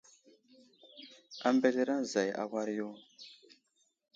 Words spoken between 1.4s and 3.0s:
Ambelereŋ zay a war yo.